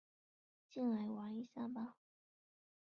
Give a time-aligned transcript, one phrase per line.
[0.67, 1.97] 进来玩一下吧